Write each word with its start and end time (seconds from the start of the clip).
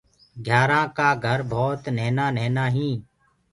گھيآرآنٚ 0.45 0.93
ڪآ 0.97 1.09
گھر 1.25 1.39
ڀوت 1.51 1.81
نهينآ 1.95 2.25
نهينآ 2.35 2.65
هينٚ۔ 2.75 3.01